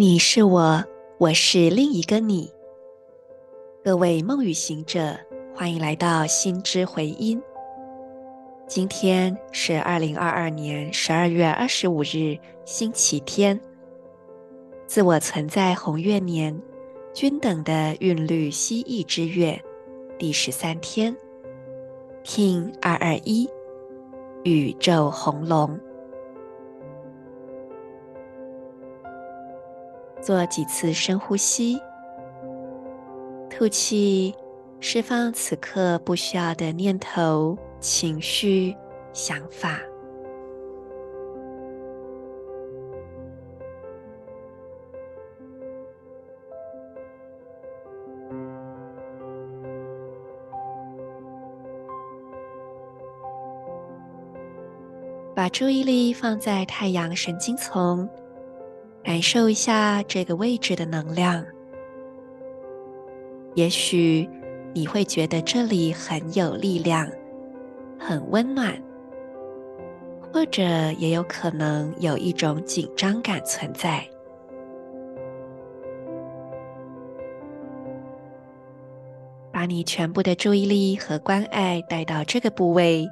[0.00, 0.84] 你是我，
[1.18, 2.48] 我是另一个你。
[3.82, 5.18] 各位梦与行者，
[5.52, 7.42] 欢迎来到心之回音。
[8.68, 13.60] 今天是二零二二年十二月二十五日，星期天。
[14.86, 16.56] 自我存在红月年，
[17.12, 19.60] 均等的韵律蜥蜴之月，
[20.16, 21.12] 第十三天。
[22.22, 23.50] Kin 二二一，
[24.44, 25.76] 宇宙红龙。
[30.28, 31.80] 做几次深呼吸，
[33.48, 34.34] 吐气，
[34.78, 38.76] 释放此刻不需要的念头、情绪、
[39.14, 39.80] 想法。
[55.34, 58.06] 把注意力放在太阳神经丛。
[59.08, 61.42] 感受一下这个位置的能量，
[63.54, 64.28] 也许
[64.74, 67.10] 你会觉得这里很有力量，
[67.98, 68.78] 很温暖，
[70.30, 70.62] 或者
[70.98, 74.06] 也有可能有一种紧张感存在。
[79.50, 83.08] 把你全部的注意力和关爱带到这个部位，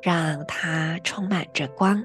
[0.00, 2.02] 让它充满着光。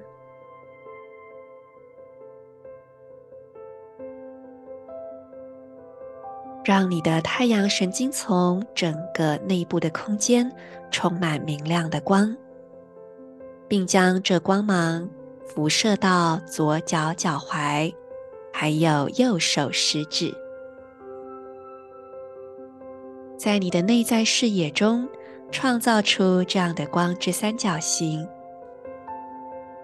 [6.63, 10.51] 让你的太阳神经丛整个内部的空间
[10.91, 12.35] 充满明亮的光，
[13.67, 15.09] 并将这光芒
[15.47, 17.93] 辐射到左脚脚踝，
[18.53, 20.33] 还有右手食指。
[23.37, 25.07] 在你的内在视野中，
[25.49, 28.27] 创造出这样的光之三角形，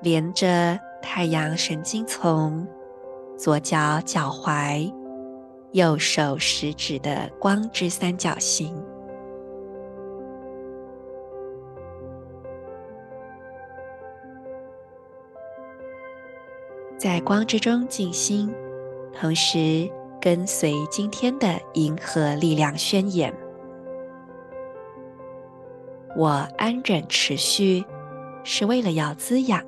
[0.01, 2.67] 连着太阳神经丛、
[3.37, 4.94] 左脚脚踝。
[5.75, 8.74] 右手食指的光之三角形，
[16.97, 18.50] 在光之中静心，
[19.12, 19.91] 同时
[20.22, 23.34] 跟随今天的银河力量宣言：
[26.16, 27.84] 我安忍持续，
[28.46, 29.62] 是为了要滋养、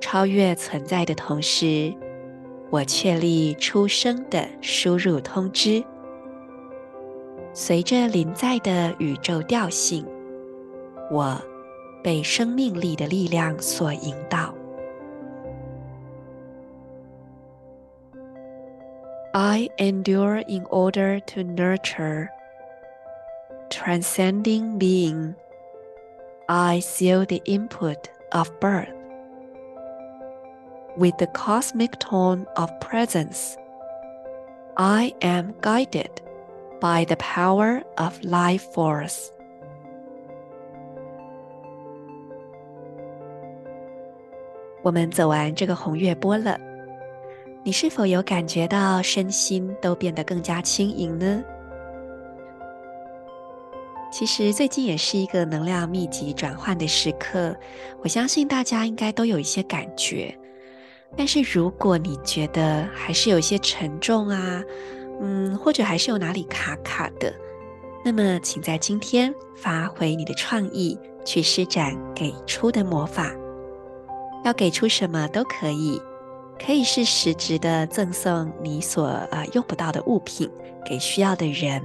[0.00, 1.94] 超越存在的同时。
[2.70, 5.82] 我确立出生的输入通知，
[7.52, 10.06] 随着临在的宇宙调性，
[11.10, 11.36] 我
[12.00, 14.54] 被生命力的力量所引导。
[19.32, 22.28] I endure in order to nurture,
[23.68, 25.34] transcending being.
[26.46, 27.98] I seal the input
[28.30, 28.99] of birth.
[31.00, 33.56] With the cosmic tone of presence,
[34.76, 36.10] I am guided
[36.78, 39.30] by the power of life force.
[44.82, 46.60] 我们走完这个红月波了，
[47.64, 51.42] 你是否有感觉到身心都变得更加轻盈呢？
[54.12, 57.56] 其实最近也是一个能量密集转换的时刻，
[58.02, 60.36] 我相信大家应该都有一些感觉。
[61.16, 64.62] 但是如果你觉得还是有些沉重啊，
[65.20, 67.34] 嗯，或者还是有哪里卡卡的，
[68.04, 73.30] 那么请在今天发挥你的创意，去施展给出的魔法。
[74.44, 76.00] 要给出什么都可以，
[76.64, 80.50] 可以是实质的赠送你所呃用不到的物品
[80.86, 81.82] 给需要的人，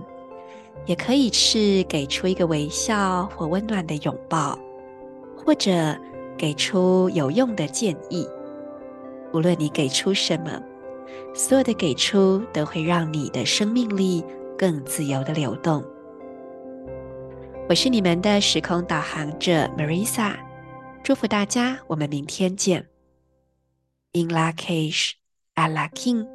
[0.85, 4.57] 也可以是给出一个微笑或温暖的拥抱，
[5.35, 5.97] 或者
[6.37, 8.25] 给出有用的建议。
[9.33, 10.61] 无论你给出什么，
[11.33, 14.23] 所有的给出都会让你的生命力
[14.57, 15.83] 更自由的流动。
[17.67, 20.35] 我是你们的时空导航者 Marisa，
[21.03, 22.87] 祝福大家，我们明天见。
[24.13, 25.13] In Lak'ech,
[25.55, 26.27] Ala King